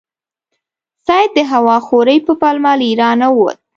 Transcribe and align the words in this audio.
سید 1.05 1.29
د 1.37 1.39
هوا 1.51 1.77
خورۍ 1.85 2.17
په 2.27 2.33
پلمه 2.41 2.71
له 2.79 2.85
ایرانه 2.89 3.27
ووت. 3.31 3.59